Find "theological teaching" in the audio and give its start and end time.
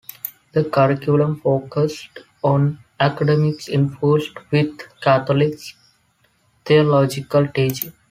6.65-7.93